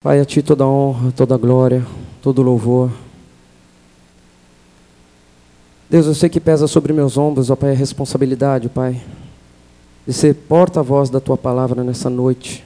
[0.00, 1.84] Pai, a Ti toda honra, toda glória,
[2.22, 2.88] todo louvor.
[5.90, 9.02] Deus, eu sei que pesa sobre meus ombros, ó Pai, a responsabilidade, Pai,
[10.06, 12.64] de ser porta-voz da Tua palavra nessa noite.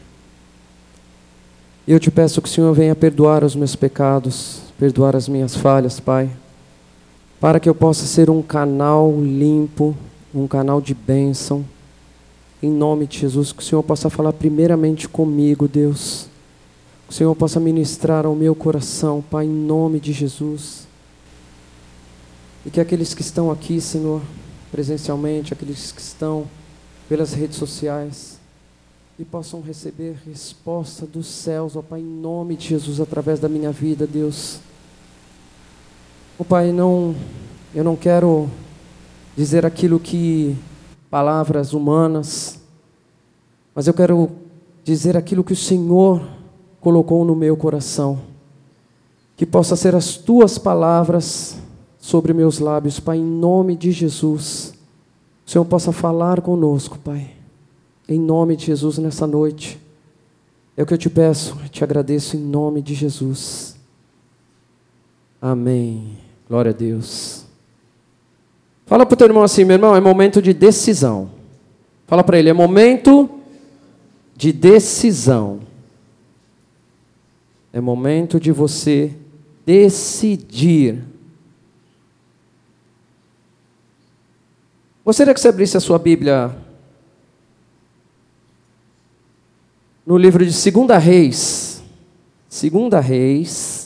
[1.86, 5.56] E eu te peço que o Senhor venha perdoar os meus pecados, perdoar as minhas
[5.56, 6.30] falhas, Pai,
[7.40, 9.96] para que eu possa ser um canal limpo,
[10.34, 11.64] um canal de bênção,
[12.62, 16.30] em nome de Jesus, que o Senhor possa falar primeiramente comigo, Deus
[17.12, 20.88] o Senhor possa ministrar ao meu coração, Pai, em nome de Jesus.
[22.64, 24.22] E que aqueles que estão aqui, Senhor,
[24.70, 26.46] presencialmente, aqueles que estão
[27.10, 28.40] pelas redes sociais,
[29.14, 33.70] que possam receber resposta dos céus, ó Pai, em nome de Jesus, através da minha
[33.70, 34.58] vida, Deus.
[36.38, 37.14] Ó Pai, não,
[37.74, 38.48] eu não quero
[39.36, 40.56] dizer aquilo que
[41.10, 42.58] palavras humanas,
[43.74, 44.30] mas eu quero
[44.82, 46.40] dizer aquilo que o Senhor
[46.82, 48.18] colocou no meu coração.
[49.36, 51.56] Que possa ser as tuas palavras
[51.98, 54.74] sobre meus lábios, Pai, em nome de Jesus.
[55.46, 57.30] O Senhor possa falar conosco, Pai,
[58.08, 59.80] em nome de Jesus nessa noite.
[60.76, 63.76] É o que eu te peço, te agradeço em nome de Jesus.
[65.40, 66.18] Amém.
[66.48, 67.44] Glória a Deus.
[68.86, 71.30] Fala para o teu irmão assim, meu irmão, é momento de decisão.
[72.06, 73.30] Fala para ele, é momento
[74.36, 75.60] de decisão.
[77.72, 79.16] É momento de você
[79.64, 81.02] decidir.
[85.04, 86.54] Gostaria que você abrisse a sua Bíblia
[90.06, 91.82] no livro de Segunda Reis.
[92.48, 93.81] Segunda Reis.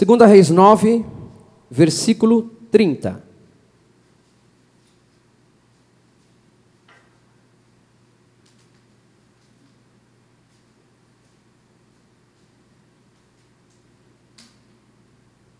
[0.00, 1.04] Segunda Reis 9,
[1.70, 3.22] versículo 30.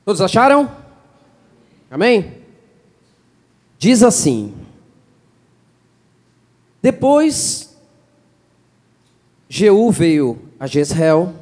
[0.06, 0.74] Todos acharam?
[1.90, 2.38] Amém?
[3.78, 4.54] Diz assim:
[6.80, 7.78] Depois
[9.50, 11.34] Jeú veio a Jezreel,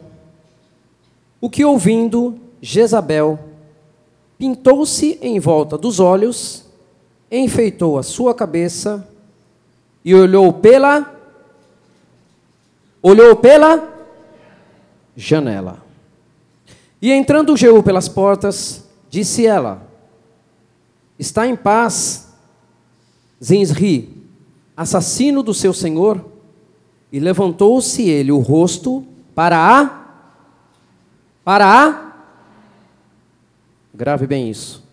[1.41, 3.39] o que ouvindo Jezabel
[4.39, 6.65] pintou-se em volta dos olhos,
[7.31, 9.07] enfeitou a sua cabeça
[10.05, 11.15] e olhou pela
[13.03, 13.89] olhou pela
[15.17, 15.83] janela.
[17.01, 19.83] E entrando Jeú pelas portas, disse ela:
[21.19, 22.33] Está em paz,
[23.43, 24.17] Zinsri,
[24.77, 26.25] assassino do seu senhor?
[27.11, 29.05] E levantou-se ele o rosto
[29.35, 29.99] para a
[31.45, 32.08] para a
[33.99, 34.85] Grave bem isso.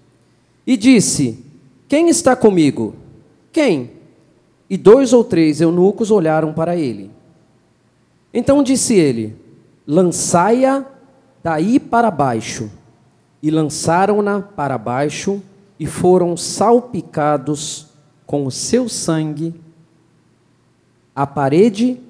[0.66, 1.46] E disse:
[1.88, 2.96] Quem está comigo?
[3.54, 3.92] Quem?
[4.68, 7.12] E dois ou três eunucos olharam para ele.
[8.34, 9.36] Então disse ele:
[9.86, 10.84] Lançai-a
[11.44, 12.72] daí para baixo.
[13.44, 15.40] E lançaram-na para baixo
[15.80, 17.86] e foram salpicados
[18.26, 19.54] com o seu sangue
[21.16, 22.02] a parede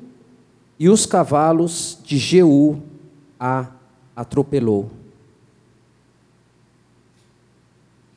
[0.80, 2.82] e os cavalos de Jeú
[3.38, 3.68] a
[4.16, 4.90] atropelou.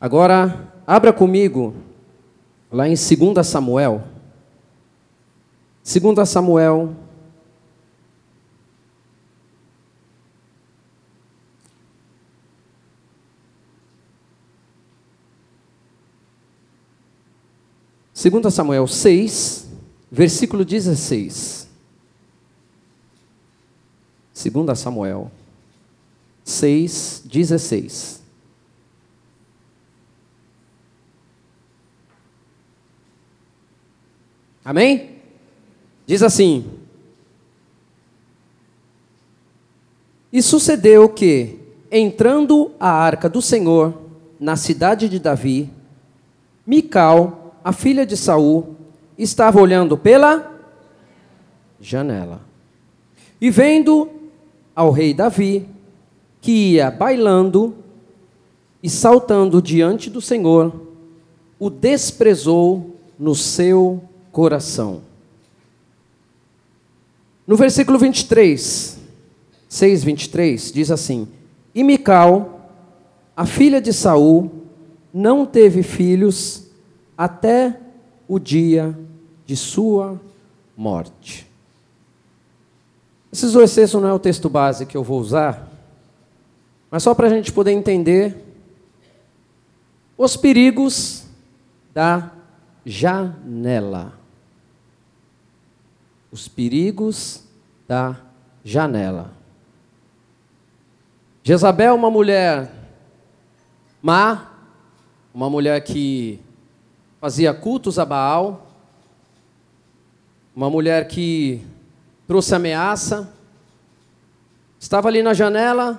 [0.01, 1.75] Agora, abra comigo
[2.71, 4.05] lá em 2 Samuel.
[5.83, 6.95] 2 Samuel.
[18.15, 19.69] Segunda Samuel 6,
[20.11, 21.69] versículo 16.
[24.33, 25.31] Segunda Samuel
[26.45, 28.18] 6, 16.
[34.69, 35.13] Amém?
[36.07, 36.63] Diz assim:
[40.31, 41.59] E sucedeu que,
[41.91, 43.99] entrando a arca do Senhor
[44.39, 45.71] na cidade de Davi,
[46.67, 48.77] Mical, a filha de Saul,
[49.17, 50.55] estava olhando pela
[51.81, 52.43] janela.
[53.41, 54.11] E vendo
[54.77, 55.67] ao rei Davi,
[56.43, 57.75] que ia bailando
[58.83, 60.79] e saltando diante do Senhor,
[61.59, 64.03] o desprezou no seu
[64.39, 65.03] coração.
[67.45, 68.97] No versículo 23,
[69.69, 71.27] 6, 23, diz assim:
[71.75, 72.71] E Mical,
[73.37, 74.49] a filha de Saul,
[75.13, 76.69] não teve filhos
[77.17, 77.81] até
[78.29, 78.97] o dia
[79.45, 80.21] de sua
[80.77, 81.45] morte.
[83.33, 85.69] Esses dois textos não é o texto base que eu vou usar,
[86.89, 88.37] mas só para a gente poder entender
[90.17, 91.25] os perigos
[91.93, 92.31] da
[92.87, 94.18] janela.
[96.31, 97.45] Os perigos
[97.87, 98.17] da
[98.65, 99.33] janela.
[101.43, 102.71] Jezabel, uma mulher
[104.03, 104.53] má,
[105.33, 106.41] uma mulher que
[107.21, 108.67] fazia cultos a Baal,
[110.55, 111.65] uma mulher que
[112.27, 113.33] trouxe ameaça,
[114.79, 115.99] estava ali na janela,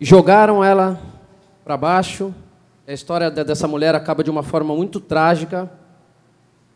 [0.00, 1.00] jogaram ela
[1.64, 2.34] para baixo.
[2.86, 5.70] A história dessa mulher acaba de uma forma muito trágica,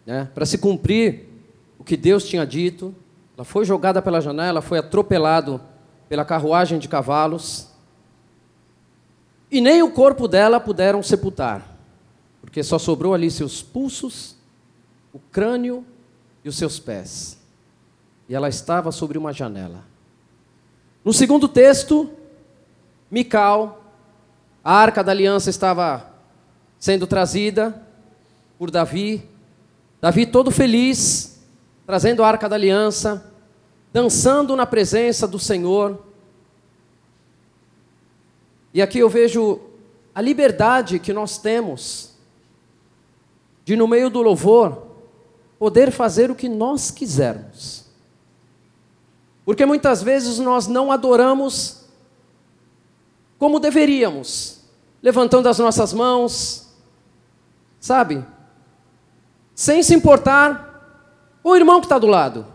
[0.07, 0.29] né?
[0.35, 1.29] para se cumprir
[1.79, 2.95] o que Deus tinha dito.
[3.37, 5.61] Ela foi jogada pela janela, foi atropelado
[6.09, 7.69] pela carruagem de cavalos.
[9.51, 11.77] E nem o corpo dela puderam sepultar,
[12.41, 14.37] porque só sobrou ali seus pulsos,
[15.13, 15.85] o crânio
[16.45, 17.39] e os seus pés.
[18.29, 19.85] E ela estava sobre uma janela.
[21.05, 22.11] No segundo texto,
[23.11, 23.85] Mical,
[24.65, 26.13] a arca da aliança estava
[26.79, 27.83] sendo trazida
[28.59, 29.29] por Davi.
[30.03, 31.39] Davi todo feliz,
[31.87, 33.33] trazendo a arca da aliança,
[33.93, 36.05] dançando na presença do Senhor.
[38.75, 39.61] E aqui eu vejo
[40.13, 42.17] a liberdade que nós temos
[43.65, 44.89] de, no meio do louvor,
[45.57, 47.85] poder fazer o que nós quisermos.
[49.45, 51.85] Porque muitas vezes nós não adoramos
[53.39, 54.63] como deveríamos,
[55.01, 56.73] levantando as nossas mãos,
[57.79, 58.25] sabe?
[59.55, 60.71] Sem se importar
[61.43, 62.47] com o irmão que está do lado.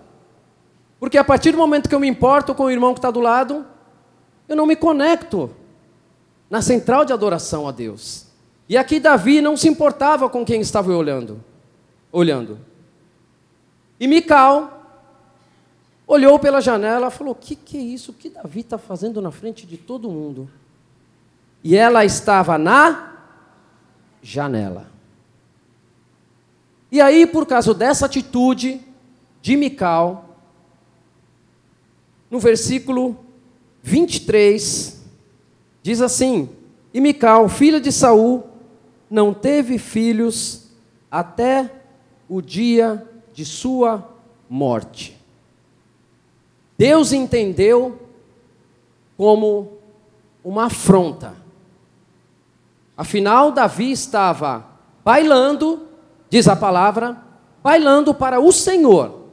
[0.99, 3.19] Porque a partir do momento que eu me importo com o irmão que está do
[3.19, 3.65] lado,
[4.47, 5.51] eu não me conecto
[6.49, 8.27] na central de adoração a Deus.
[8.69, 11.43] E aqui Davi não se importava com quem estava olhando.
[12.11, 12.59] Olhando.
[13.99, 14.73] E Mical
[16.05, 18.11] olhou pela janela e falou: O que, que é isso?
[18.11, 20.49] O que Davi está fazendo na frente de todo mundo?
[21.63, 23.13] E ela estava na
[24.21, 24.96] janela.
[26.91, 28.81] E aí, por causa dessa atitude
[29.41, 30.37] de Mical,
[32.29, 33.17] no versículo
[33.81, 35.01] 23,
[35.81, 36.49] diz assim:
[36.93, 38.43] E Mical, filha de Saul,
[39.09, 40.67] não teve filhos
[41.09, 41.71] até
[42.27, 44.09] o dia de sua
[44.49, 45.17] morte.
[46.77, 47.99] Deus entendeu
[49.17, 49.77] como
[50.43, 51.33] uma afronta.
[52.95, 54.65] Afinal, Davi estava
[55.03, 55.86] bailando,
[56.29, 57.17] diz a palavra,
[57.63, 59.27] bailando para o Senhor.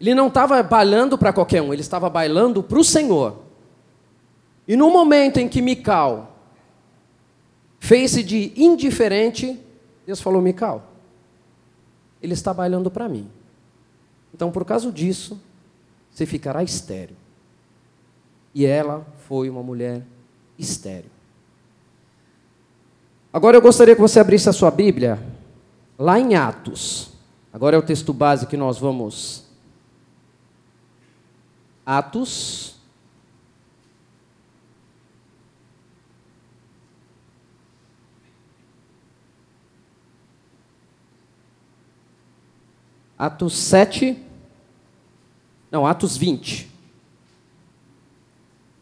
[0.00, 3.42] Ele não estava bailando para qualquer um, ele estava bailando para o Senhor.
[4.66, 6.36] E no momento em que Mical
[7.80, 9.58] fez-se de indiferente,
[10.06, 10.92] Deus falou: Mical,
[12.22, 13.28] ele está bailando para mim.
[14.32, 15.40] Então, por causa disso,
[16.10, 17.16] você ficará estéreo.
[18.54, 20.02] E ela foi uma mulher
[20.58, 21.10] estéreo.
[23.32, 25.18] Agora eu gostaria que você abrisse a sua Bíblia
[25.98, 27.10] lá em Atos.
[27.52, 29.44] Agora é o texto base que nós vamos.
[31.84, 32.78] Atos
[43.18, 44.16] Atos 7.
[45.72, 46.70] Não, Atos 20.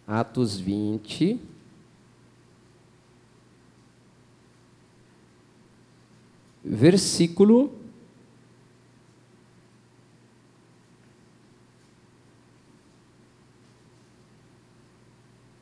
[0.07, 1.41] Atos 20.
[6.69, 7.73] Versículo.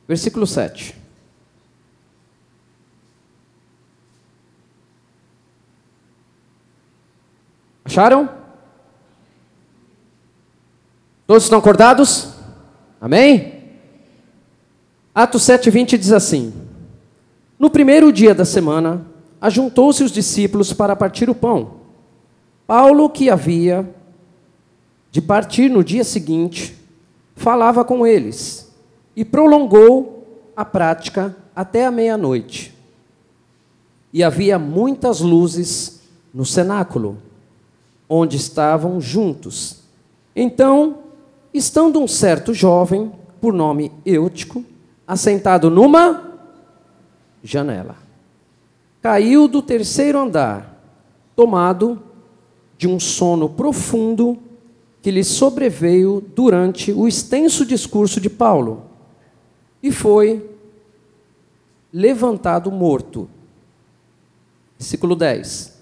[0.07, 0.95] Versículo 7.
[7.83, 8.27] Acharam?
[11.27, 12.33] Todos estão acordados?
[12.99, 13.77] Amém?
[15.13, 16.51] Atos 7,20 diz assim:
[17.59, 19.05] No primeiro dia da semana,
[19.45, 21.73] ajuntou-se os discípulos para partir o pão.
[22.65, 23.87] Paulo, que havia
[25.11, 26.75] de partir no dia seguinte,
[27.35, 28.73] falava com eles
[29.15, 32.73] e prolongou a prática até a meia-noite.
[34.11, 36.01] E havia muitas luzes
[36.33, 37.19] no cenáculo,
[38.09, 39.83] onde estavam juntos.
[40.35, 41.03] Então
[41.53, 44.65] estando um certo jovem, por nome Eutico,
[45.07, 46.33] assentado numa
[47.43, 48.04] janela.
[49.05, 50.83] Caiu do terceiro andar,
[51.35, 52.01] tomado
[52.75, 54.35] de um sono profundo
[54.99, 58.85] que lhe sobreveio durante o extenso discurso de Paulo,
[59.83, 60.49] e foi
[61.93, 63.29] levantado morto.
[64.79, 65.79] Versículo 10.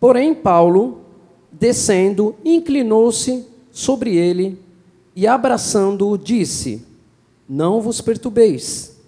[0.00, 1.02] Porém, Paulo
[1.52, 4.58] descendo, inclinou-se sobre ele
[5.14, 6.86] e, abraçando-o, disse:
[7.46, 8.98] Não vos perturbeis,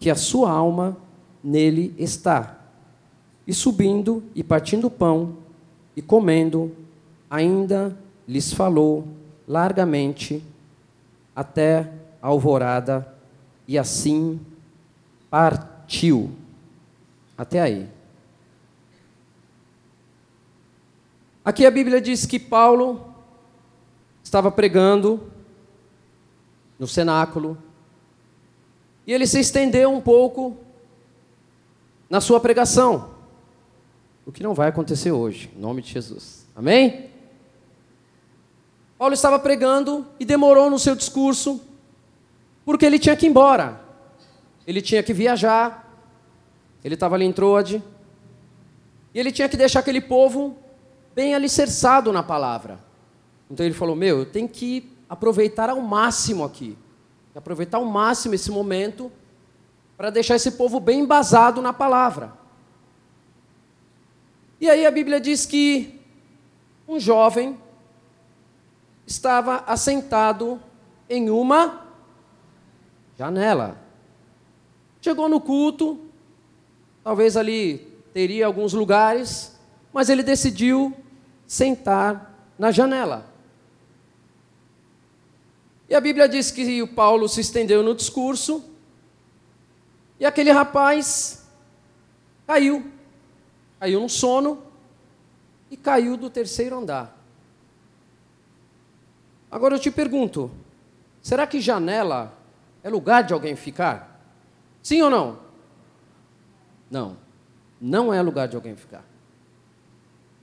[0.00, 0.96] que a sua alma
[1.44, 2.61] nele está.
[3.46, 5.36] E subindo e partindo o pão
[5.96, 6.74] e comendo,
[7.28, 7.96] ainda
[8.26, 9.08] lhes falou
[9.46, 10.42] largamente
[11.34, 13.12] até a alvorada,
[13.66, 14.40] e assim
[15.30, 16.30] partiu.
[17.36, 17.88] Até aí.
[21.44, 23.04] Aqui a Bíblia diz que Paulo
[24.22, 25.20] estava pregando
[26.78, 27.58] no cenáculo
[29.06, 30.56] e ele se estendeu um pouco
[32.08, 33.11] na sua pregação,
[34.24, 36.46] o que não vai acontecer hoje, em nome de Jesus.
[36.54, 37.10] Amém?
[38.96, 41.60] Paulo estava pregando e demorou no seu discurso,
[42.64, 43.80] porque ele tinha que ir embora,
[44.66, 45.92] ele tinha que viajar,
[46.84, 47.82] ele estava ali em Troade,
[49.12, 50.56] e ele tinha que deixar aquele povo
[51.14, 52.78] bem alicerçado na palavra.
[53.50, 56.78] Então ele falou: Meu, eu tenho que aproveitar ao máximo aqui,
[57.34, 59.10] aproveitar ao máximo esse momento,
[59.96, 62.41] para deixar esse povo bem embasado na palavra.
[64.62, 66.00] E aí a Bíblia diz que
[66.86, 67.58] um jovem
[69.04, 70.62] estava assentado
[71.10, 71.84] em uma
[73.18, 73.76] janela.
[75.00, 75.98] Chegou no culto,
[77.02, 77.78] talvez ali
[78.14, 79.58] teria alguns lugares,
[79.92, 80.96] mas ele decidiu
[81.44, 83.26] sentar na janela.
[85.88, 88.64] E a Bíblia diz que o Paulo se estendeu no discurso,
[90.20, 91.48] e aquele rapaz
[92.46, 92.91] caiu.
[93.82, 94.62] Caiu no sono
[95.68, 97.18] e caiu do terceiro andar.
[99.50, 100.52] Agora eu te pergunto:
[101.20, 102.32] será que janela
[102.80, 104.24] é lugar de alguém ficar?
[104.84, 105.40] Sim ou não?
[106.88, 107.16] Não,
[107.80, 109.04] não é lugar de alguém ficar.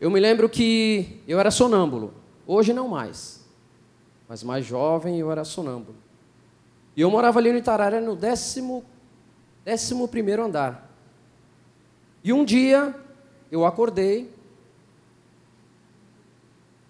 [0.02, 2.14] Eu me lembro que eu era sonâmbulo,
[2.46, 3.48] hoje não mais,
[4.28, 5.98] mas mais jovem eu era sonâmbulo.
[6.94, 8.84] E eu morava ali no Itararé no décimo,
[9.64, 10.94] décimo primeiro andar.
[12.22, 12.94] E um dia
[13.52, 14.32] eu acordei,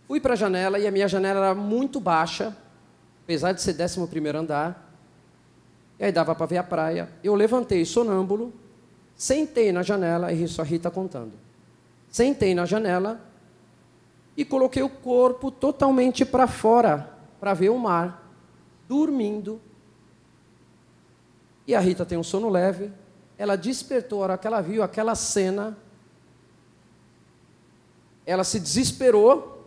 [0.07, 2.55] fui para a janela e a minha janela era muito baixa,
[3.23, 4.89] apesar de ser décimo primeiro andar.
[5.99, 7.09] E aí dava para ver a praia.
[7.23, 8.53] Eu levantei sonâmbulo,
[9.15, 11.33] sentei na janela, e isso a Rita contando.
[12.09, 13.21] Sentei na janela
[14.35, 18.25] e coloquei o corpo totalmente para fora, para ver o mar,
[18.87, 19.59] dormindo.
[21.67, 22.91] E a Rita tem um sono leve.
[23.37, 25.77] Ela despertou a hora que ela viu aquela cena.
[28.29, 29.65] Ela se desesperou,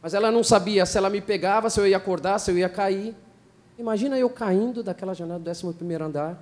[0.00, 2.68] mas ela não sabia se ela me pegava, se eu ia acordar, se eu ia
[2.68, 3.16] cair.
[3.76, 6.40] Imagina eu caindo daquela janela do 11 primeiro andar.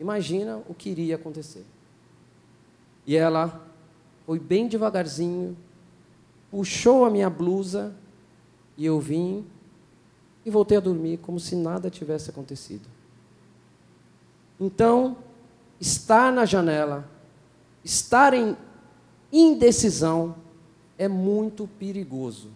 [0.00, 1.66] Imagina o que iria acontecer.
[3.06, 3.60] E ela
[4.24, 5.54] foi bem devagarzinho,
[6.50, 7.94] puxou a minha blusa
[8.78, 9.44] e eu vim
[10.46, 12.88] e voltei a dormir como se nada tivesse acontecido.
[14.58, 15.18] Então,
[15.78, 17.06] estar na janela,
[17.84, 18.56] estar em
[19.32, 20.36] indecisão
[20.98, 22.50] é muito perigoso.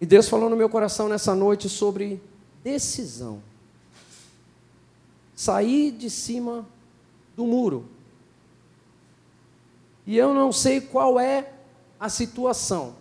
[0.00, 2.20] E Deus falou no meu coração nessa noite sobre
[2.64, 3.42] decisão.
[5.36, 6.66] Sair de cima
[7.36, 7.86] do muro.
[10.06, 11.52] E eu não sei qual é
[11.98, 12.96] a situação.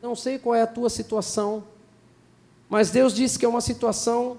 [0.00, 1.62] Não sei qual é a tua situação.
[2.68, 4.38] Mas Deus disse que é uma situação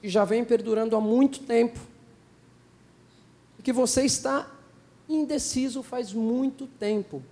[0.00, 1.78] que já vem perdurando há muito tempo.
[3.58, 4.48] E que você está
[5.14, 7.22] indeciso faz muito tempo.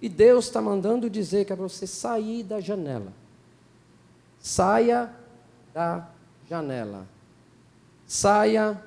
[0.00, 3.12] E Deus está mandando dizer que é para você sair da janela.
[4.40, 5.14] Saia
[5.72, 6.08] da
[6.48, 7.06] janela.
[8.06, 8.82] Saia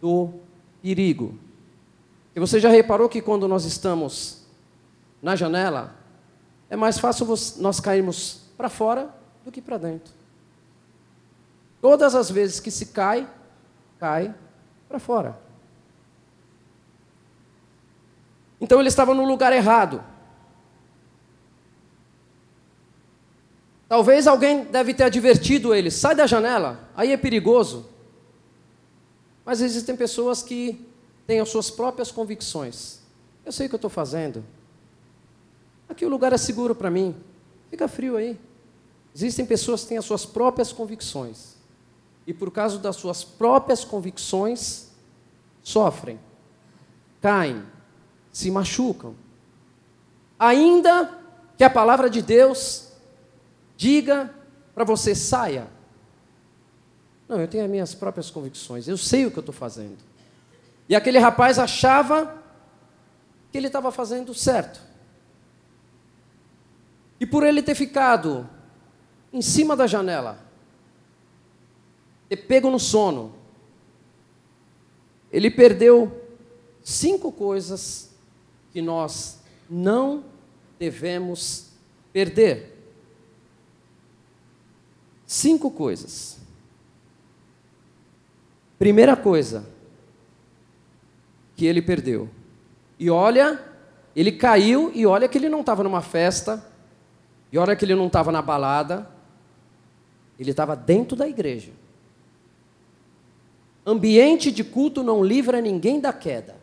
[0.00, 0.34] do
[0.82, 1.38] perigo.
[2.36, 4.42] E você já reparou que quando nós estamos
[5.22, 5.96] na janela,
[6.68, 7.26] é mais fácil
[7.56, 9.14] nós cairmos para fora
[9.44, 10.12] do que para dentro.
[11.80, 13.28] Todas as vezes que se cai,
[13.98, 14.34] cai
[14.88, 15.47] para fora.
[18.60, 20.02] Então ele estava no lugar errado.
[23.88, 27.88] Talvez alguém deve ter advertido ele, sai da janela, aí é perigoso.
[29.44, 30.86] Mas existem pessoas que
[31.26, 33.00] têm as suas próprias convicções.
[33.46, 34.44] Eu sei o que eu estou fazendo.
[35.88, 37.16] Aqui o lugar é seguro para mim.
[37.70, 38.38] Fica frio aí.
[39.14, 41.56] Existem pessoas que têm as suas próprias convicções.
[42.26, 44.88] E por causa das suas próprias convicções,
[45.62, 46.20] sofrem,
[47.22, 47.62] caem,
[48.32, 49.14] se machucam.
[50.38, 51.18] Ainda
[51.56, 52.92] que a palavra de Deus
[53.76, 54.32] diga
[54.74, 55.68] para você saia.
[57.28, 59.98] Não, eu tenho as minhas próprias convicções, eu sei o que eu estou fazendo.
[60.88, 62.42] E aquele rapaz achava
[63.50, 64.80] que ele estava fazendo certo.
[67.20, 68.48] E por ele ter ficado
[69.32, 70.38] em cima da janela,
[72.28, 73.34] ter pego no sono,
[75.30, 76.24] ele perdeu
[76.82, 78.07] cinco coisas
[78.72, 80.24] que nós não
[80.78, 81.70] devemos
[82.12, 82.76] perder.
[85.26, 86.38] Cinco coisas.
[88.78, 89.66] Primeira coisa
[91.56, 92.28] que ele perdeu.
[92.98, 93.60] E olha,
[94.14, 96.64] ele caiu e olha que ele não estava numa festa,
[97.52, 99.10] e olha que ele não estava na balada,
[100.38, 101.72] ele estava dentro da igreja.
[103.84, 106.57] Ambiente de culto não livra ninguém da queda.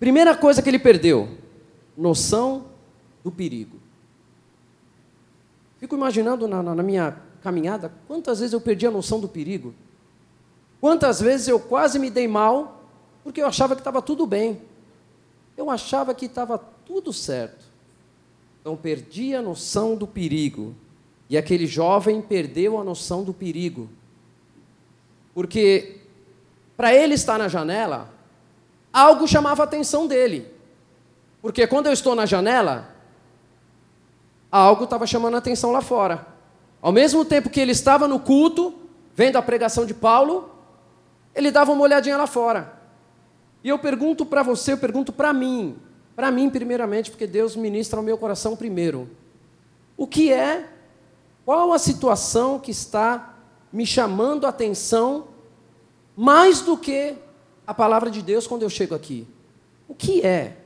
[0.00, 1.28] Primeira coisa que ele perdeu:
[1.96, 2.64] noção
[3.22, 3.78] do perigo.
[5.78, 9.74] Fico imaginando na, na, minha caminhada quantas vezes eu perdi a noção do perigo.
[10.80, 12.82] Quantas vezes eu quase me dei mal
[13.22, 14.62] porque eu achava que estava tudo bem.
[15.56, 17.66] Eu achava que estava tudo certo.
[18.60, 20.74] Então perdi a noção do perigo.
[21.28, 23.88] E aquele jovem perdeu a noção do perigo.
[25.34, 25.98] Porque
[26.76, 28.10] para ele estar na janela,
[28.92, 30.46] algo chamava a atenção dele.
[31.40, 32.94] Porque quando eu estou na janela,
[34.50, 36.26] algo estava chamando a atenção lá fora.
[36.82, 38.74] Ao mesmo tempo que ele estava no culto,
[39.14, 40.50] vendo a pregação de Paulo,
[41.34, 42.80] ele dava uma olhadinha lá fora.
[43.62, 45.76] E eu pergunto para você, eu pergunto para mim,
[46.16, 49.10] para mim primeiramente, porque Deus ministra ao meu coração primeiro.
[49.96, 50.68] O que é,
[51.44, 53.34] qual a situação que está
[53.72, 55.28] me chamando a atenção
[56.16, 57.16] mais do que
[57.70, 59.28] a palavra de Deus quando eu chego aqui?
[59.86, 60.56] O que é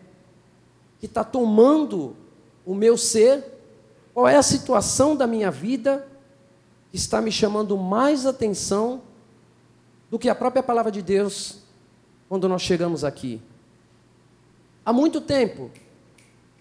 [0.98, 2.16] que está tomando
[2.64, 3.44] o meu ser?
[4.14, 6.08] Qual é a situação da minha vida
[6.90, 9.02] que está me chamando mais atenção
[10.10, 11.58] do que a própria palavra de Deus
[12.26, 13.38] quando nós chegamos aqui?
[14.82, 15.70] Há muito tempo,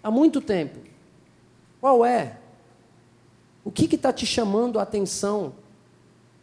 [0.02, 0.78] há muito tempo,
[1.80, 2.38] qual é?
[3.64, 5.54] O que está te chamando a atenção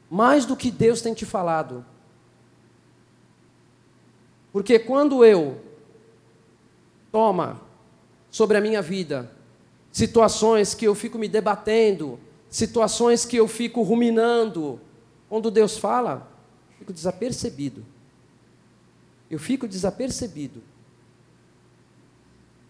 [0.10, 1.86] mais do que Deus tem te falado?
[4.52, 5.62] Porque quando eu
[7.12, 7.62] toma
[8.30, 9.32] sobre a minha vida,
[9.92, 14.80] situações que eu fico me debatendo, situações que eu fico ruminando.
[15.30, 16.30] Quando Deus fala,
[16.72, 17.86] eu fico desapercebido.
[19.30, 20.62] Eu fico desapercebido.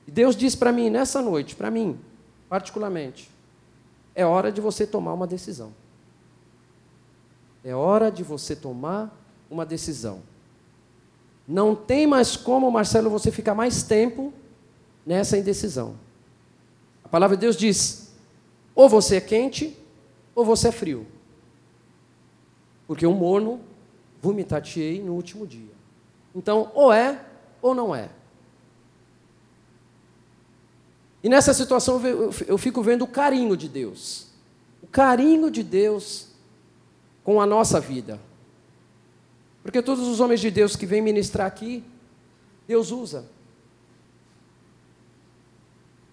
[0.07, 1.99] E Deus diz para mim nessa noite, para mim,
[2.49, 3.29] particularmente,
[4.13, 5.73] é hora de você tomar uma decisão.
[7.63, 9.15] É hora de você tomar
[9.49, 10.21] uma decisão.
[11.51, 14.33] Não tem mais como, Marcelo, você ficar mais tempo
[15.05, 15.95] nessa indecisão.
[17.03, 18.13] A palavra de Deus diz:
[18.73, 19.77] ou você é quente,
[20.33, 21.05] ou você é frio.
[22.87, 23.59] Porque o morno
[24.21, 25.73] vomitar-te-ei no último dia.
[26.33, 27.19] Então, ou é,
[27.61, 28.07] ou não é.
[31.21, 32.01] E nessa situação
[32.47, 34.27] eu fico vendo o carinho de Deus.
[34.81, 36.29] O carinho de Deus
[37.25, 38.30] com a nossa vida.
[39.63, 41.83] Porque todos os homens de Deus que vêm ministrar aqui,
[42.67, 43.25] Deus usa.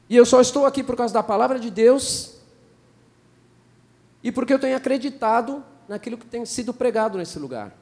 [0.08, 2.38] E eu só estou aqui por causa da palavra de Deus
[4.22, 7.76] e porque eu tenho acreditado naquilo que tem sido pregado nesse lugar.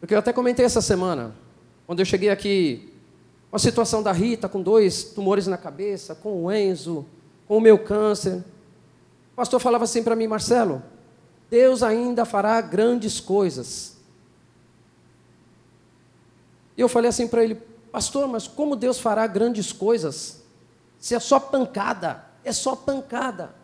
[0.00, 1.34] Porque eu até comentei essa semana,
[1.86, 2.92] quando eu cheguei aqui,
[3.52, 7.04] a situação da Rita com dois tumores na cabeça, com o Enzo,
[7.46, 8.42] com o meu câncer.
[9.32, 10.82] O pastor falava assim para mim, Marcelo,
[11.50, 13.96] Deus ainda fará grandes coisas.
[16.76, 17.56] E eu falei assim para ele,
[17.90, 20.42] Pastor, mas como Deus fará grandes coisas
[20.98, 22.24] se é só pancada?
[22.44, 23.54] É só pancada.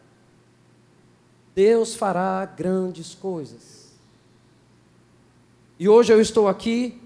[1.55, 3.87] Deus fará grandes coisas.
[5.79, 7.01] E hoje eu estou aqui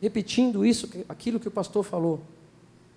[0.00, 2.20] repetindo isso, aquilo que o pastor falou.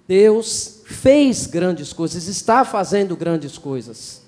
[0.07, 4.21] Deus fez grandes coisas, está fazendo grandes coisas.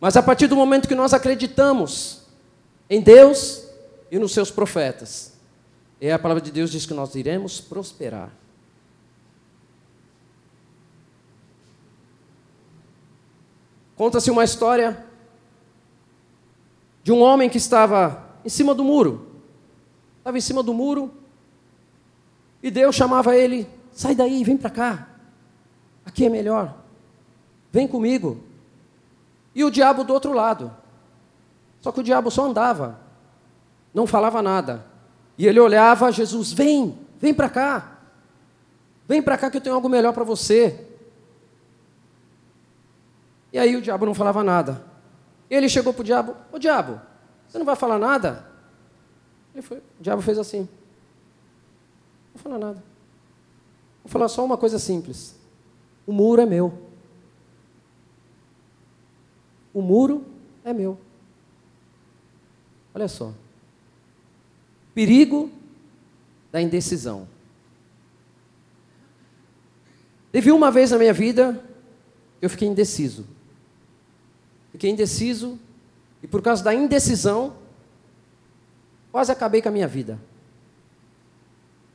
[0.00, 2.22] Mas a partir do momento que nós acreditamos
[2.88, 3.64] em Deus
[4.10, 5.32] e nos seus profetas,
[6.00, 8.30] é a palavra de Deus diz que nós iremos prosperar.
[13.96, 15.04] Conta-se uma história
[17.02, 19.26] de um homem que estava em cima do muro.
[20.18, 21.12] Estava em cima do muro
[22.62, 25.08] e Deus chamava ele: sai daí, vem para cá.
[26.06, 26.76] Aqui é melhor.
[27.72, 28.47] Vem comigo.
[29.58, 30.70] E o diabo do outro lado.
[31.80, 32.96] Só que o diabo só andava,
[33.92, 34.86] não falava nada.
[35.36, 37.98] E ele olhava Jesus: vem, vem para cá.
[39.08, 40.86] Vem para cá que eu tenho algo melhor para você.
[43.52, 44.80] E aí o diabo não falava nada.
[45.50, 47.00] Ele chegou para o diabo: Ô diabo,
[47.48, 48.46] você não vai falar nada?
[49.52, 50.60] Ele foi, o diabo fez assim.
[50.60, 52.80] Não vou falar nada.
[54.04, 55.34] Vou falar só uma coisa simples.
[56.06, 56.87] O muro é meu.
[59.72, 60.24] O muro
[60.64, 60.98] é meu.
[62.94, 63.32] Olha só.
[64.94, 65.50] Perigo
[66.50, 67.28] da indecisão.
[70.32, 71.62] Teve uma vez na minha vida
[72.40, 73.26] eu fiquei indeciso.
[74.72, 75.58] Fiquei indeciso
[76.22, 77.56] e por causa da indecisão
[79.10, 80.18] quase acabei com a minha vida.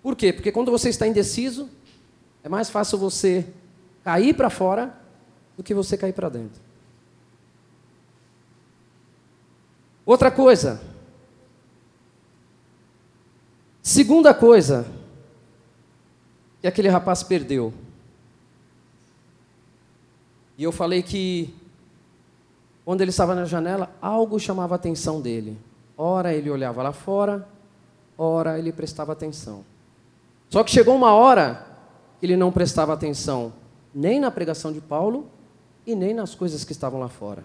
[0.01, 0.33] Por quê?
[0.33, 1.69] Porque quando você está indeciso,
[2.43, 3.45] é mais fácil você
[4.03, 4.93] cair para fora
[5.55, 6.61] do que você cair para dentro.
[10.05, 10.81] Outra coisa.
[13.81, 14.85] Segunda coisa
[16.61, 17.73] que aquele rapaz perdeu.
[20.57, 21.53] E eu falei que
[22.85, 25.57] quando ele estava na janela, algo chamava a atenção dele.
[25.97, 27.47] Ora ele olhava lá fora,
[28.17, 29.63] ora ele prestava atenção.
[30.49, 31.65] Só que chegou uma hora
[32.19, 33.53] que ele não prestava atenção
[33.93, 35.27] nem na pregação de Paulo
[35.85, 37.43] e nem nas coisas que estavam lá fora.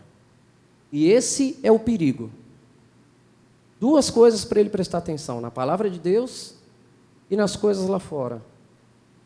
[0.90, 2.30] E esse é o perigo.
[3.80, 6.54] Duas coisas para ele prestar atenção: na palavra de Deus
[7.30, 8.42] e nas coisas lá fora.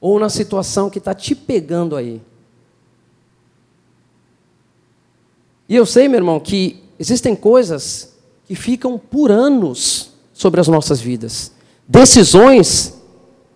[0.00, 2.20] Ou na situação que está te pegando aí.
[5.68, 11.00] E eu sei, meu irmão, que existem coisas que ficam por anos sobre as nossas
[11.00, 11.52] vidas.
[11.86, 13.00] Decisões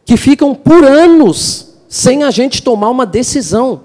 [0.05, 3.85] que ficam por anos sem a gente tomar uma decisão.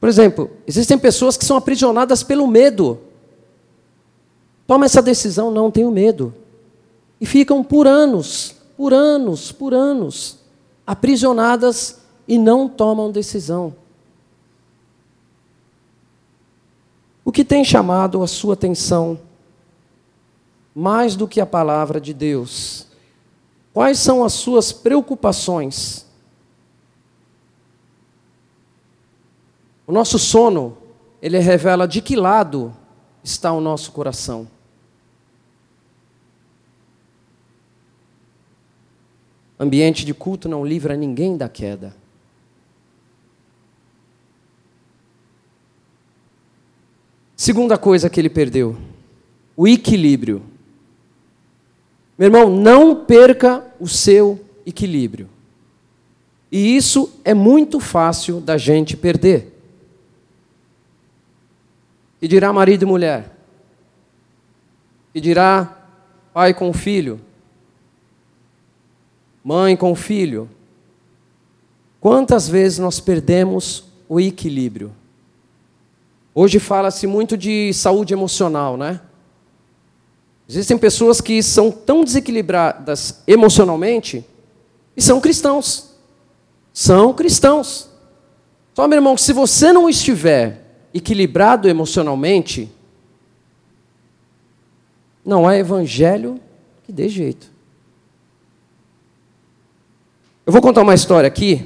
[0.00, 2.98] Por exemplo, existem pessoas que são aprisionadas pelo medo.
[4.70, 6.32] Toma essa decisão, não tenho medo.
[7.20, 10.38] E ficam por anos, por anos, por anos,
[10.86, 13.74] aprisionadas e não tomam decisão.
[17.24, 19.18] O que tem chamado a sua atenção
[20.72, 22.86] mais do que a palavra de Deus?
[23.74, 26.06] Quais são as suas preocupações?
[29.84, 30.78] O nosso sono,
[31.20, 32.72] ele revela de que lado
[33.24, 34.46] está o nosso coração.
[39.62, 41.94] Ambiente de culto não livra ninguém da queda.
[47.36, 48.78] Segunda coisa que ele perdeu:
[49.54, 50.42] o equilíbrio.
[52.18, 55.28] Meu irmão, não perca o seu equilíbrio.
[56.50, 59.58] E isso é muito fácil da gente perder.
[62.20, 63.30] E dirá marido e mulher.
[65.14, 65.84] E dirá
[66.32, 67.20] pai com filho.
[69.42, 70.48] Mãe com filho.
[72.00, 74.92] Quantas vezes nós perdemos o equilíbrio?
[76.34, 79.00] Hoje fala-se muito de saúde emocional, né?
[80.48, 84.24] Existem pessoas que são tão desequilibradas emocionalmente
[84.96, 85.90] e são cristãos.
[86.72, 87.88] São cristãos.
[88.74, 92.70] Só, meu irmão, se você não estiver equilibrado emocionalmente,
[95.24, 96.40] não há evangelho
[96.84, 97.50] que dê jeito.
[100.50, 101.64] Eu vou contar uma história aqui.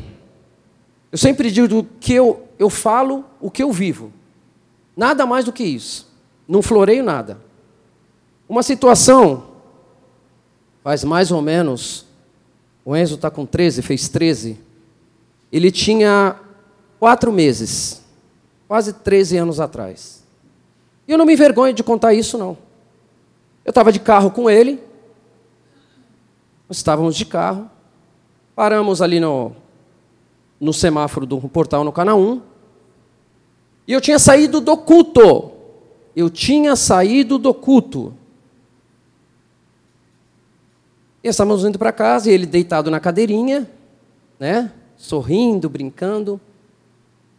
[1.10, 4.12] Eu sempre digo que eu, eu falo o que eu vivo.
[4.94, 6.06] Nada mais do que isso.
[6.46, 7.40] Não floreio nada.
[8.46, 9.46] Uma situação,
[10.82, 12.04] faz mais ou menos,
[12.84, 14.60] o Enzo está com 13, fez 13.
[15.50, 16.36] Ele tinha
[17.00, 18.02] quatro meses,
[18.68, 20.22] quase 13 anos atrás.
[21.08, 22.58] E eu não me envergonho de contar isso, não.
[23.64, 24.78] Eu estava de carro com ele,
[26.68, 27.70] estávamos de carro,
[28.54, 29.52] paramos ali no,
[30.60, 32.40] no semáforo do portal no canal 1,
[33.86, 35.52] e eu tinha saído do culto.
[36.16, 38.14] Eu tinha saído do culto.
[41.22, 43.68] E estávamos indo para casa, e ele deitado na cadeirinha,
[44.38, 44.70] né?
[44.96, 46.40] Sorrindo, brincando.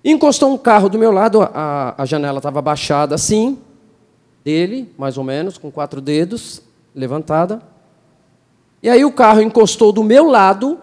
[0.03, 3.57] Encostou um carro do meu lado, a, a janela estava baixada assim,
[4.43, 6.61] dele, mais ou menos, com quatro dedos,
[6.93, 7.61] levantada.
[8.83, 10.79] E aí o carro encostou do meu lado,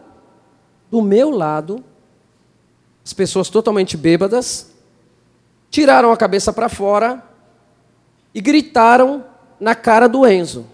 [0.93, 1.83] do meu lado,
[3.03, 4.71] as pessoas totalmente bêbadas,
[5.71, 7.27] tiraram a cabeça para fora
[8.35, 9.25] e gritaram
[9.59, 10.67] na cara do Enzo.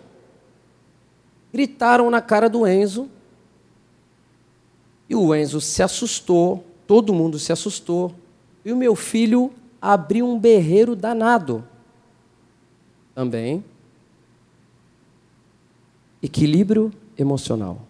[1.53, 3.09] Gritaram na cara do Enzo.
[5.09, 8.13] E o Enzo se assustou, todo mundo se assustou.
[8.65, 11.65] E o meu filho abriu um berreiro danado.
[13.15, 13.63] Também.
[16.21, 17.83] Equilíbrio emocional.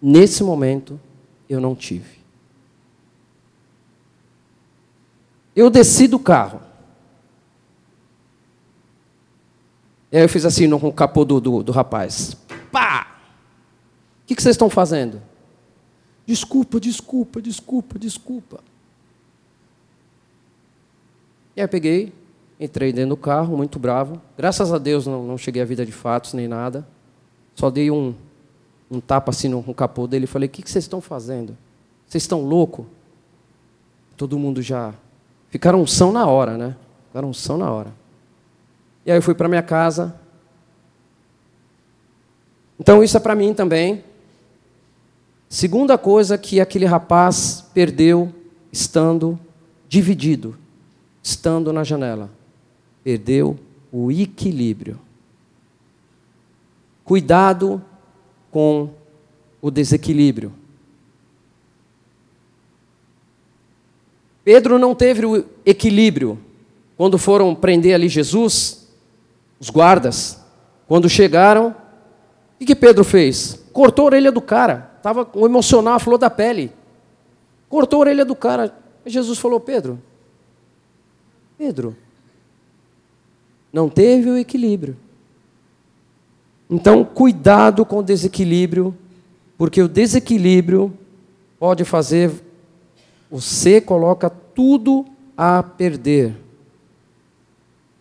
[0.00, 0.98] Nesse momento,
[1.52, 2.22] eu não tive.
[5.54, 6.60] Eu desci do carro.
[10.10, 12.36] E aí eu fiz assim no capô do, do, do rapaz.
[12.70, 13.12] Pá!
[14.32, 15.20] que, que vocês estão fazendo?
[16.26, 18.60] Desculpa, desculpa, desculpa, desculpa.
[21.54, 22.12] E aí eu peguei,
[22.58, 24.20] entrei dentro do carro, muito bravo.
[24.36, 26.86] Graças a Deus não, não cheguei à vida de fatos nem nada.
[27.54, 28.14] Só dei um,
[28.92, 31.56] um tapa assim no, no capô dele e falei: O que, que vocês estão fazendo?
[32.06, 32.84] Vocês estão loucos?
[34.16, 34.92] Todo mundo já.
[35.48, 36.76] Ficaram são na hora, né?
[37.08, 37.92] Ficaram são na hora.
[39.06, 40.14] E aí eu fui para minha casa.
[42.78, 44.04] Então isso é para mim também.
[45.48, 48.32] Segunda coisa que aquele rapaz perdeu
[48.70, 49.38] estando
[49.88, 50.56] dividido,
[51.22, 52.30] estando na janela.
[53.02, 53.58] Perdeu
[53.90, 54.98] o equilíbrio.
[57.04, 57.82] Cuidado
[58.52, 58.90] com
[59.60, 60.52] o desequilíbrio.
[64.44, 66.38] Pedro não teve o equilíbrio
[66.96, 68.88] quando foram prender ali Jesus,
[69.58, 70.40] os guardas,
[70.86, 71.74] quando chegaram,
[72.60, 73.60] o que Pedro fez?
[73.72, 76.70] Cortou a orelha do cara, estava um emocional, falou da pele.
[77.68, 78.76] Cortou a orelha do cara.
[79.06, 80.00] Jesus falou: Pedro,
[81.56, 81.96] Pedro,
[83.72, 84.96] não teve o equilíbrio.
[86.72, 88.96] Então, cuidado com o desequilíbrio,
[89.58, 90.90] porque o desequilíbrio
[91.58, 92.32] pode fazer
[93.30, 95.04] você coloca tudo
[95.36, 96.34] a perder.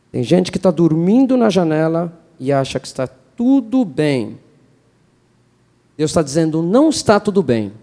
[0.10, 4.39] Tem gente que está dormindo na janela e acha que está tudo bem.
[5.97, 7.73] Deus está dizendo: não está tudo bem.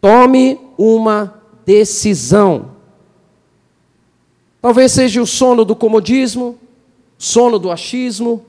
[0.00, 2.72] Tome uma decisão.
[4.60, 6.58] Talvez seja o sono do comodismo,
[7.18, 8.44] sono do achismo,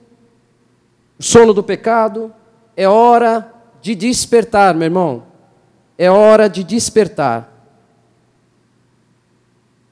[1.20, 2.34] o sono do pecado.
[2.76, 5.24] É hora de despertar, meu irmão.
[5.98, 7.52] É hora de despertar.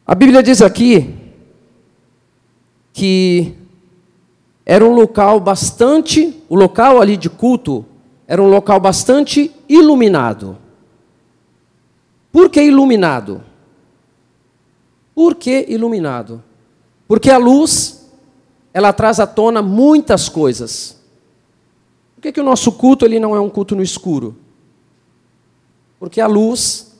[0.05, 1.15] A Bíblia diz aqui
[2.93, 3.55] que
[4.65, 7.85] era um local bastante, o local ali de culto
[8.27, 10.57] era um local bastante iluminado.
[12.31, 13.43] Por que iluminado?
[15.13, 16.41] Por que iluminado?
[17.07, 18.09] Porque a luz,
[18.73, 21.00] ela traz à tona muitas coisas.
[22.21, 24.37] Por que, que o nosso culto ele não é um culto no escuro?
[25.99, 26.95] Porque a luz,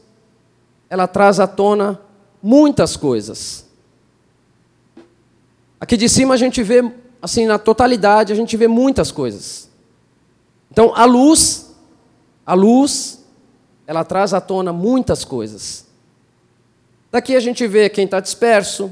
[0.90, 2.02] ela traz à tona
[2.42, 3.68] muitas coisas.
[5.80, 9.70] Aqui de cima a gente vê, assim, na totalidade, a gente vê muitas coisas.
[10.72, 11.72] Então, a luz,
[12.44, 13.24] a luz,
[13.86, 15.86] ela traz à tona muitas coisas.
[17.12, 18.92] Daqui a gente vê quem está disperso,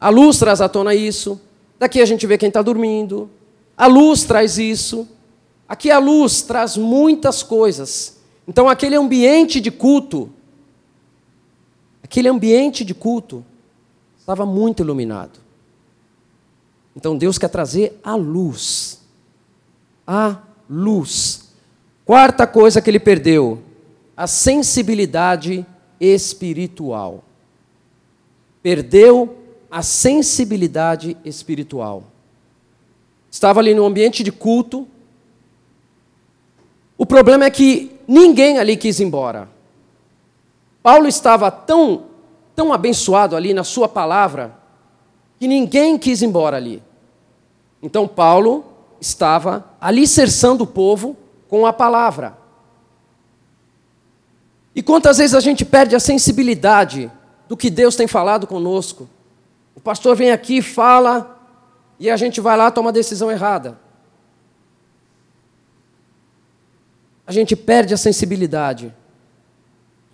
[0.00, 1.40] a luz traz à tona isso.
[1.78, 3.30] Daqui a gente vê quem está dormindo,
[3.78, 5.08] a luz traz isso.
[5.68, 8.18] Aqui a luz traz muitas coisas.
[8.48, 10.28] Então, aquele ambiente de culto,
[12.02, 13.44] aquele ambiente de culto,
[14.18, 15.38] estava muito iluminado.
[16.96, 19.00] Então, Deus quer trazer a luz.
[20.04, 20.38] A
[20.68, 21.50] luz.
[22.04, 23.62] Quarta coisa que ele perdeu:
[24.16, 25.64] a sensibilidade
[26.00, 27.22] espiritual.
[28.60, 29.38] Perdeu
[29.70, 32.17] a sensibilidade espiritual.
[33.30, 34.86] Estava ali no ambiente de culto.
[36.96, 39.50] O problema é que Ninguém ali quis ir embora.
[40.82, 42.04] Paulo estava tão,
[42.56, 44.56] tão abençoado ali na sua palavra
[45.38, 46.82] que ninguém quis ir embora ali.
[47.82, 48.64] Então Paulo
[48.98, 51.14] estava alicerçando o povo
[51.48, 52.38] com a palavra.
[54.74, 57.12] E quantas vezes a gente perde a sensibilidade
[57.46, 59.06] do que Deus tem falado conosco?
[59.74, 61.37] O pastor vem aqui, fala,
[61.98, 63.78] e a gente vai lá toma a decisão errada.
[67.28, 68.90] a gente perde a sensibilidade.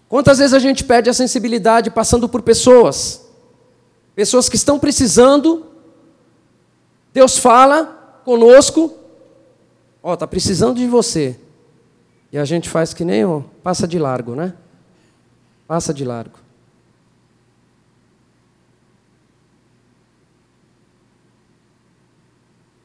[0.08, 3.24] Quantas vezes a gente perde a sensibilidade passando por pessoas,
[4.16, 5.64] pessoas que estão precisando,
[7.12, 8.98] Deus fala conosco,
[10.02, 11.38] ó, oh, tá precisando de você.
[12.32, 14.52] E a gente faz que nem, ó, passa de largo, né?
[15.68, 16.40] Passa de largo.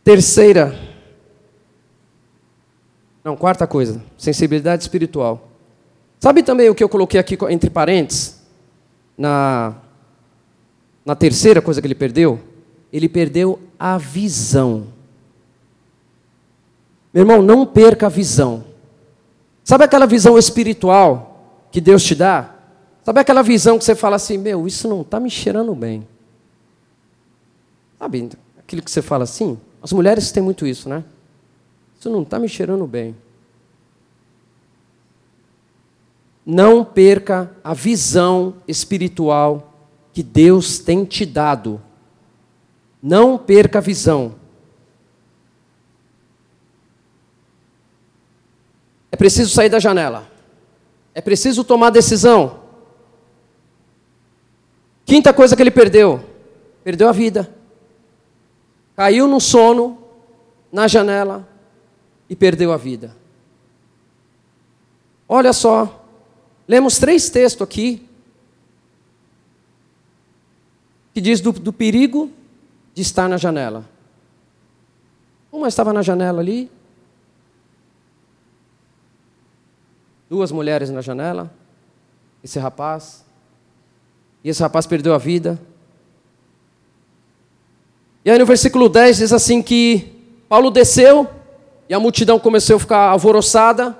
[0.10, 0.76] Terceira
[3.24, 5.50] não, quarta coisa, sensibilidade espiritual.
[6.20, 8.42] Sabe também o que eu coloquei aqui entre parênteses?
[9.16, 9.76] Na,
[11.06, 12.40] na terceira coisa que ele perdeu?
[12.92, 14.88] Ele perdeu a visão.
[17.14, 18.64] Meu irmão, não perca a visão.
[19.64, 22.56] Sabe aquela visão espiritual que Deus te dá?
[23.04, 26.08] Sabe aquela visão que você fala assim, meu, isso não está me cheirando bem.
[28.00, 29.56] Sabe aquilo que você fala assim?
[29.82, 31.04] As mulheres têm muito isso, né?
[32.00, 33.16] Isso não está me cheirando bem.
[36.46, 39.74] Não perca a visão espiritual
[40.14, 41.82] que Deus tem te dado.
[43.02, 44.36] Não perca a visão.
[49.12, 50.30] É preciso sair da janela.
[51.14, 52.60] É preciso tomar decisão.
[55.06, 56.24] Quinta coisa que ele perdeu:
[56.84, 57.59] perdeu a vida.
[59.00, 59.98] Caiu no sono,
[60.70, 61.48] na janela
[62.30, 63.16] e perdeu a vida.
[65.26, 66.06] Olha só,
[66.68, 68.06] lemos três textos aqui
[71.14, 72.30] que diz do, do perigo
[72.94, 73.86] de estar na janela.
[75.50, 76.70] Uma estava na janela ali,
[80.30, 81.50] duas mulheres na janela,
[82.44, 83.24] esse rapaz,
[84.44, 85.58] e esse rapaz perdeu a vida.
[88.24, 90.12] E aí no versículo 10 diz assim que
[90.48, 91.28] Paulo desceu
[91.88, 93.98] e a multidão começou a ficar alvoroçada.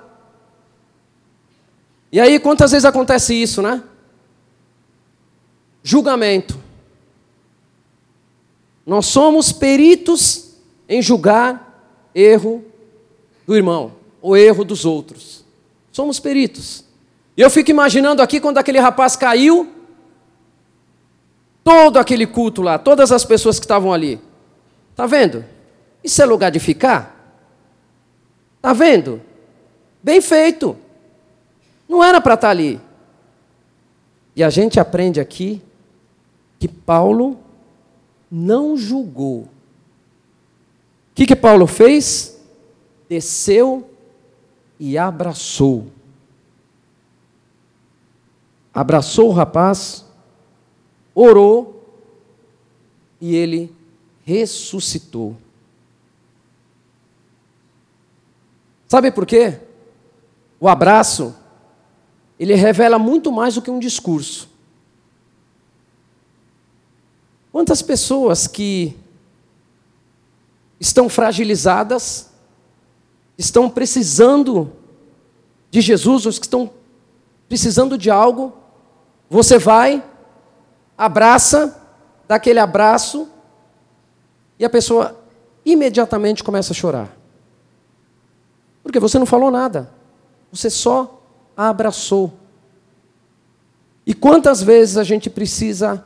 [2.12, 3.82] E aí quantas vezes acontece isso, né?
[5.82, 6.58] Julgamento.
[8.84, 10.56] Nós somos peritos
[10.88, 12.64] em julgar erro
[13.46, 15.44] do irmão ou erro dos outros.
[15.92, 16.84] Somos peritos.
[17.36, 19.68] E eu fico imaginando aqui quando aquele rapaz caiu,
[21.70, 24.20] todo aquele culto lá, todas as pessoas que estavam ali.
[24.96, 25.44] Tá vendo?
[26.02, 27.16] Isso é lugar de ficar?
[28.60, 29.22] Tá vendo?
[30.02, 30.76] Bem feito.
[31.88, 32.80] Não era para estar tá ali.
[34.34, 35.62] E a gente aprende aqui
[36.58, 37.38] que Paulo
[38.28, 39.42] não julgou.
[39.42, 39.48] O
[41.14, 42.36] que, que Paulo fez?
[43.08, 43.88] Desceu
[44.78, 45.86] e abraçou.
[48.74, 50.04] Abraçou o rapaz,
[51.20, 51.84] orou
[53.20, 53.74] e ele
[54.24, 55.36] ressuscitou.
[58.88, 59.60] Sabe por quê?
[60.58, 61.34] O abraço,
[62.38, 64.48] ele revela muito mais do que um discurso.
[67.52, 68.96] Quantas pessoas que
[70.78, 72.30] estão fragilizadas,
[73.36, 74.72] estão precisando
[75.70, 76.70] de Jesus, ou que estão
[77.48, 78.52] precisando de algo,
[79.28, 80.02] você vai,
[81.00, 81.80] abraça,
[82.28, 83.26] dá aquele abraço,
[84.58, 85.18] e a pessoa
[85.64, 87.16] imediatamente começa a chorar.
[88.82, 89.90] Porque você não falou nada,
[90.52, 91.22] você só
[91.56, 92.34] a abraçou.
[94.06, 96.04] E quantas vezes a gente precisa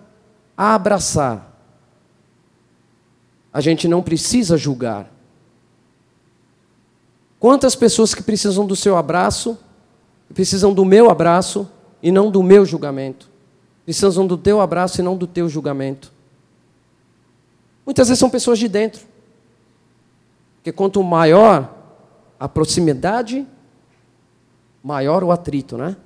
[0.56, 1.52] abraçar.
[3.52, 5.10] A gente não precisa julgar.
[7.40, 9.58] Quantas pessoas que precisam do seu abraço,
[10.32, 11.68] precisam do meu abraço
[12.00, 13.33] e não do meu julgamento.
[13.84, 16.12] Precisam do teu abraço e não do teu julgamento.
[17.84, 19.06] Muitas vezes são pessoas de dentro.
[20.56, 21.74] Porque quanto maior
[22.40, 23.46] a proximidade,
[24.82, 25.96] maior o atrito, né?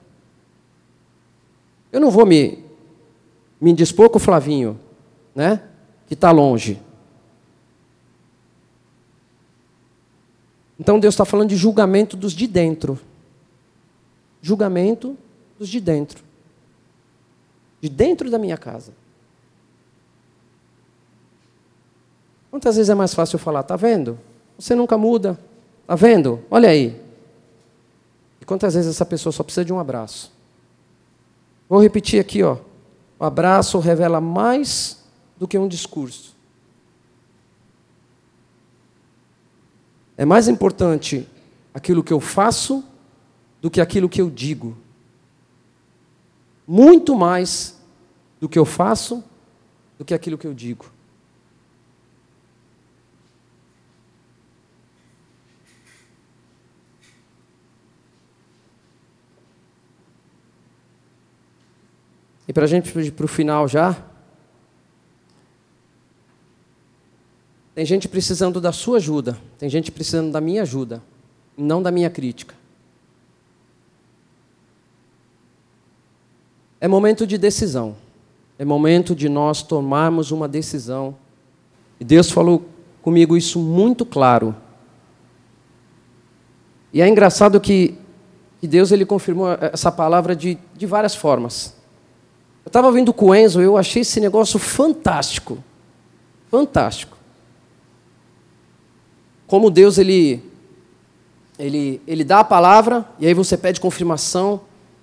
[1.92, 2.68] Eu não vou me
[3.60, 4.78] me indispor com o Flavinho,
[5.34, 5.62] né?
[6.06, 6.80] Que está longe.
[10.78, 12.98] Então Deus está falando de julgamento dos de dentro.
[14.40, 15.16] Julgamento
[15.58, 16.22] dos de dentro.
[17.80, 18.92] De dentro da minha casa.
[22.50, 24.18] Quantas vezes é mais fácil falar, tá vendo?
[24.58, 25.38] Você nunca muda.
[25.86, 26.42] Tá vendo?
[26.50, 27.00] Olha aí.
[28.40, 30.32] E quantas vezes essa pessoa só precisa de um abraço?
[31.68, 32.58] Vou repetir aqui, ó.
[33.18, 35.04] O abraço revela mais
[35.36, 36.36] do que um discurso.
[40.16, 41.28] É mais importante
[41.72, 42.82] aquilo que eu faço
[43.60, 44.76] do que aquilo que eu digo.
[46.70, 47.80] Muito mais
[48.38, 49.24] do que eu faço
[49.98, 50.92] do que aquilo que eu digo.
[62.46, 63.96] E para a gente ir para o final já.
[67.74, 71.02] Tem gente precisando da sua ajuda, tem gente precisando da minha ajuda,
[71.56, 72.57] não da minha crítica.
[76.80, 77.96] É momento de decisão.
[78.58, 81.16] É momento de nós tomarmos uma decisão.
[82.00, 82.64] E Deus falou
[83.02, 84.54] comigo isso muito claro.
[86.92, 87.94] E é engraçado que,
[88.60, 91.74] que Deus ele confirmou essa palavra de, de várias formas.
[92.64, 95.58] Eu estava vendo com o Enzo, eu achei esse negócio fantástico.
[96.50, 97.16] Fantástico.
[99.46, 100.42] Como Deus ele,
[101.58, 104.60] ele, ele dá a palavra, e aí você pede confirmação,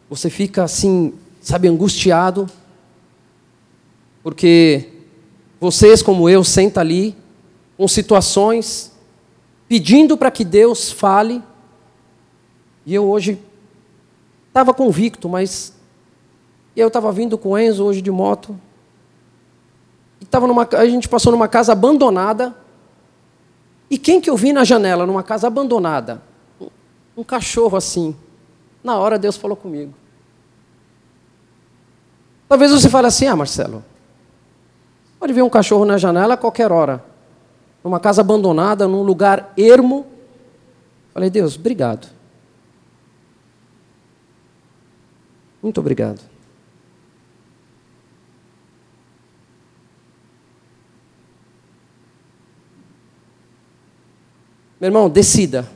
[0.09, 1.13] você fica assim,
[1.45, 2.47] sabe, angustiado,
[4.23, 4.89] porque
[5.59, 7.15] vocês, como eu, senta ali,
[7.77, 8.91] com situações,
[9.67, 11.43] pedindo para que Deus fale,
[12.83, 13.39] e eu hoje
[14.47, 15.75] estava convicto, mas
[16.75, 18.59] eu estava vindo com o Enzo hoje de moto.
[20.19, 22.55] E tava numa, a gente passou numa casa abandonada.
[23.87, 26.23] E quem que eu vi na janela, numa casa abandonada?
[27.15, 28.15] um cachorro assim.
[28.83, 29.93] Na hora Deus falou comigo.
[32.47, 33.83] Talvez você fale assim, ah, Marcelo,
[35.19, 37.03] pode ver um cachorro na janela a qualquer hora.
[37.83, 40.05] Numa casa abandonada, num lugar ermo.
[41.13, 42.07] Falei, Deus, obrigado.
[45.61, 46.21] Muito obrigado.
[54.79, 55.67] Meu irmão, decida.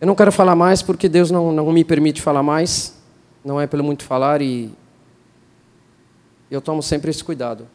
[0.00, 3.01] Eu não quero falar mais porque Deus não, não me permite falar mais.
[3.44, 4.72] Não é pelo muito falar e
[6.50, 7.66] eu tomo sempre esse cuidado.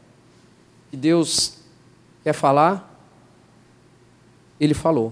[0.90, 1.58] Que Deus
[2.24, 2.96] quer falar,
[4.60, 5.12] Ele falou.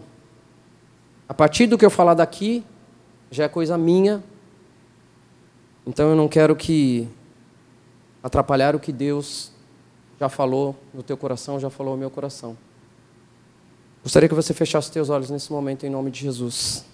[1.28, 2.64] A partir do que eu falar daqui,
[3.32, 4.24] já é coisa minha.
[5.86, 7.08] Então eu não quero que
[8.24, 9.52] atrapalhar o que Deus
[10.20, 12.58] já falou no teu coração, já falou no meu coração.
[14.04, 16.86] Gostaria que você fechasse os teus olhos nesse momento em nome de Jesus.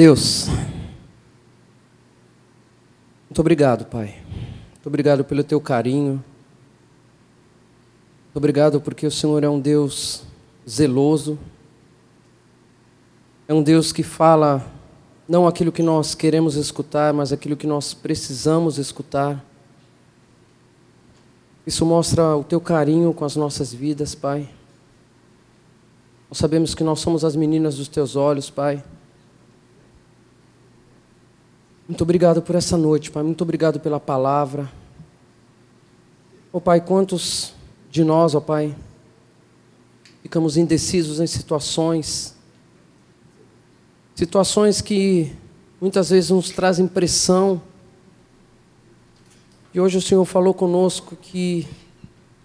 [0.00, 0.46] Deus,
[3.28, 4.16] muito obrigado, Pai.
[4.70, 6.24] Muito obrigado pelo teu carinho.
[8.24, 10.22] Muito obrigado porque o Senhor é um Deus
[10.66, 11.38] zeloso.
[13.46, 14.66] É um Deus que fala
[15.28, 19.44] não aquilo que nós queremos escutar, mas aquilo que nós precisamos escutar.
[21.66, 24.48] Isso mostra o teu carinho com as nossas vidas, Pai.
[26.30, 28.82] Nós sabemos que nós somos as meninas dos teus olhos, Pai.
[31.90, 33.20] Muito obrigado por essa noite, Pai.
[33.20, 34.70] Muito obrigado pela palavra.
[36.52, 37.52] Ó oh, Pai, quantos
[37.90, 38.76] de nós, ó oh, Pai,
[40.22, 42.36] ficamos indecisos em situações,
[44.14, 45.32] situações que
[45.80, 47.60] muitas vezes nos trazem pressão.
[49.74, 51.66] E hoje o Senhor falou conosco que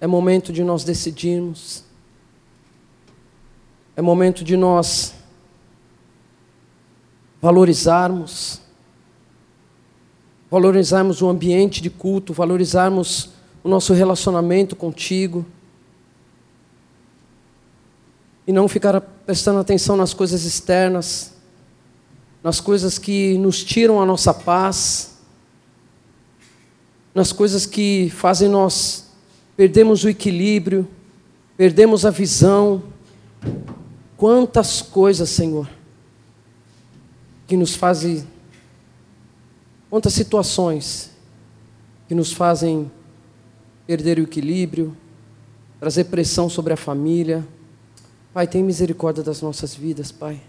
[0.02, 1.84] é momento de nós decidirmos,
[3.96, 5.14] é momento de nós
[7.40, 8.65] valorizarmos
[10.50, 13.30] valorizarmos o ambiente de culto, valorizarmos
[13.64, 15.46] o nosso relacionamento contigo.
[18.48, 21.34] E não ficar prestando atenção nas coisas externas,
[22.44, 25.18] nas coisas que nos tiram a nossa paz,
[27.14, 29.06] nas coisas que fazem nós
[29.56, 30.88] perdemos o equilíbrio,
[31.58, 32.84] perdemos a visão.
[34.18, 35.68] Quantas coisas, Senhor,
[37.48, 38.26] que nos fazem
[39.96, 41.10] Quantas situações
[42.06, 42.92] que nos fazem
[43.88, 44.94] perder o equilíbrio,
[45.80, 47.48] trazer pressão sobre a família.
[48.34, 50.42] Pai, tem misericórdia das nossas vidas, Pai.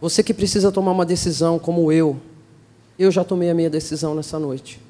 [0.00, 2.20] Você que precisa tomar uma decisão como eu,
[2.96, 4.80] eu já tomei a minha decisão nessa noite.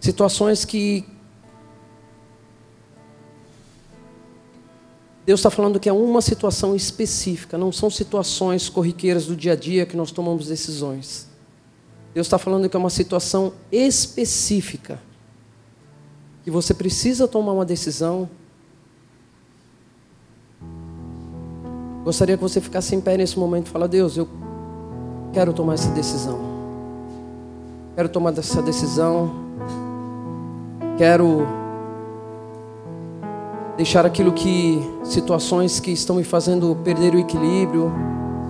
[0.00, 1.06] Situações que
[5.26, 9.56] Deus está falando que é uma situação específica, não são situações corriqueiras do dia a
[9.56, 11.26] dia que nós tomamos decisões.
[12.12, 15.00] Deus está falando que é uma situação específica,
[16.44, 18.28] que você precisa tomar uma decisão.
[22.04, 24.28] Gostaria que você ficasse em pé nesse momento e falasse: Deus, eu
[25.32, 26.38] quero tomar essa decisão.
[27.96, 29.34] Quero tomar essa decisão.
[30.98, 31.63] Quero
[33.76, 37.92] deixar aquilo que situações que estão me fazendo perder o equilíbrio,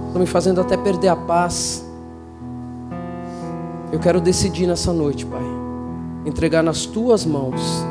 [0.06, 1.84] estão me fazendo até perder a paz.
[3.90, 5.44] Eu quero decidir nessa noite, Pai,
[6.26, 7.84] entregar nas tuas mãos.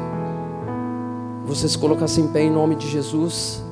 [1.45, 3.63] Você se colocasse em pé em nome de Jesus.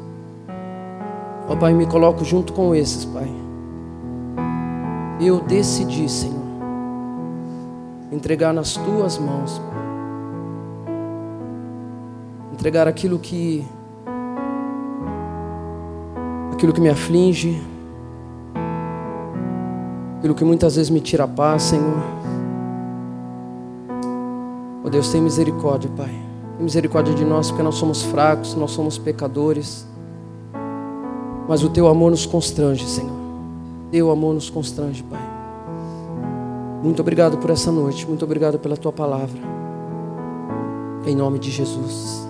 [1.48, 3.30] Ó Pai, me coloco junto com esses, Pai.
[5.20, 6.36] Eu decidi, Senhor,
[8.12, 9.71] entregar nas tuas mãos, Pai
[12.62, 13.66] entregar aquilo que
[16.54, 17.60] aquilo que me aflige,
[20.20, 21.98] aquilo que muitas vezes me tira a paz, Senhor.
[24.84, 26.14] Oh Deus, tem misericórdia, Pai.
[26.56, 29.88] Tem misericórdia de nós, porque nós somos fracos, nós somos pecadores.
[31.50, 33.18] Mas o teu amor nos constrange, Senhor.
[33.90, 35.20] Teu amor nos constrange, Pai.
[36.84, 39.42] Muito obrigado por essa noite, muito obrigado pela tua palavra.
[41.08, 42.30] Em nome de Jesus.